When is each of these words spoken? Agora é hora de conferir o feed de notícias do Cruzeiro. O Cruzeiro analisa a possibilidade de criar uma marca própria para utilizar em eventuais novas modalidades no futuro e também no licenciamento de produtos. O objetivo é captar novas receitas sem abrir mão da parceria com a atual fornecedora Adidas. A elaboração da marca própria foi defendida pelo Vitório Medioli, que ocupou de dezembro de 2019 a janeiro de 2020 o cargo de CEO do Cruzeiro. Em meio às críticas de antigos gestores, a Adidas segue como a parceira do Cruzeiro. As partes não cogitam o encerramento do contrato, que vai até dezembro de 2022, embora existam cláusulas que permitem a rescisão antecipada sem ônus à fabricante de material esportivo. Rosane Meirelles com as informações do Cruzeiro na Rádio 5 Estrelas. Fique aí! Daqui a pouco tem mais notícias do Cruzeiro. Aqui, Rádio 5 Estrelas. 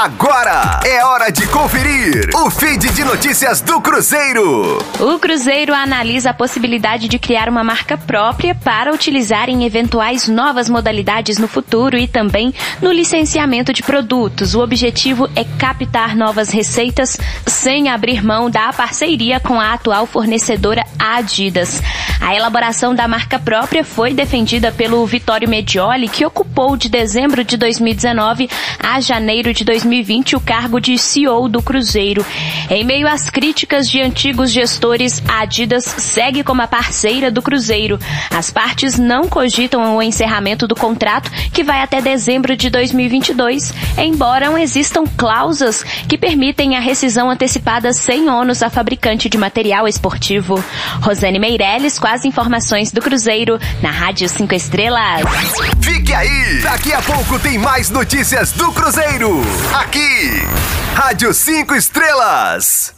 Agora 0.00 0.78
é 0.86 1.04
hora 1.04 1.28
de 1.28 1.44
conferir 1.48 2.30
o 2.32 2.48
feed 2.48 2.88
de 2.92 3.02
notícias 3.02 3.60
do 3.60 3.80
Cruzeiro. 3.80 4.78
O 5.00 5.18
Cruzeiro 5.18 5.74
analisa 5.74 6.30
a 6.30 6.34
possibilidade 6.34 7.08
de 7.08 7.18
criar 7.18 7.48
uma 7.48 7.64
marca 7.64 7.98
própria 7.98 8.54
para 8.54 8.94
utilizar 8.94 9.48
em 9.48 9.64
eventuais 9.64 10.28
novas 10.28 10.68
modalidades 10.68 11.36
no 11.38 11.48
futuro 11.48 11.98
e 11.98 12.06
também 12.06 12.54
no 12.80 12.92
licenciamento 12.92 13.72
de 13.72 13.82
produtos. 13.82 14.54
O 14.54 14.60
objetivo 14.60 15.28
é 15.34 15.42
captar 15.58 16.14
novas 16.14 16.48
receitas 16.48 17.18
sem 17.44 17.88
abrir 17.88 18.24
mão 18.24 18.48
da 18.48 18.72
parceria 18.72 19.40
com 19.40 19.60
a 19.60 19.72
atual 19.72 20.06
fornecedora 20.06 20.84
Adidas. 20.96 21.82
A 22.20 22.36
elaboração 22.36 22.94
da 22.94 23.08
marca 23.08 23.38
própria 23.38 23.82
foi 23.82 24.14
defendida 24.14 24.70
pelo 24.70 25.04
Vitório 25.06 25.48
Medioli, 25.48 26.08
que 26.08 26.24
ocupou 26.24 26.76
de 26.76 26.88
dezembro 26.88 27.42
de 27.42 27.56
2019 27.56 28.48
a 28.78 29.00
janeiro 29.00 29.52
de 29.52 29.64
2020 29.64 29.87
o 30.36 30.40
cargo 30.40 30.80
de 30.80 30.98
CEO 30.98 31.48
do 31.48 31.62
Cruzeiro. 31.62 32.24
Em 32.70 32.84
meio 32.84 33.08
às 33.08 33.30
críticas 33.30 33.88
de 33.88 34.02
antigos 34.02 34.50
gestores, 34.50 35.22
a 35.26 35.40
Adidas 35.40 35.84
segue 35.84 36.44
como 36.44 36.60
a 36.60 36.66
parceira 36.66 37.30
do 37.30 37.40
Cruzeiro. 37.40 37.98
As 38.30 38.50
partes 38.50 38.98
não 38.98 39.28
cogitam 39.28 39.96
o 39.96 40.02
encerramento 40.02 40.66
do 40.66 40.74
contrato, 40.74 41.30
que 41.52 41.64
vai 41.64 41.80
até 41.80 42.00
dezembro 42.02 42.54
de 42.54 42.68
2022, 42.68 43.72
embora 43.96 44.48
existam 44.60 45.04
cláusulas 45.16 45.82
que 46.08 46.18
permitem 46.18 46.76
a 46.76 46.80
rescisão 46.80 47.30
antecipada 47.30 47.92
sem 47.92 48.28
ônus 48.28 48.62
à 48.62 48.68
fabricante 48.68 49.28
de 49.28 49.38
material 49.38 49.88
esportivo. 49.88 50.62
Rosane 51.00 51.38
Meirelles 51.38 51.98
com 51.98 52.06
as 52.06 52.24
informações 52.24 52.92
do 52.92 53.00
Cruzeiro 53.00 53.58
na 53.82 53.90
Rádio 53.90 54.28
5 54.28 54.54
Estrelas. 54.54 55.22
Fique 55.80 56.12
aí! 56.12 56.60
Daqui 56.62 56.92
a 56.92 57.00
pouco 57.00 57.38
tem 57.38 57.58
mais 57.58 57.90
notícias 57.90 58.52
do 58.52 58.70
Cruzeiro. 58.72 59.40
Aqui, 59.78 60.42
Rádio 60.96 61.32
5 61.32 61.72
Estrelas. 61.76 62.97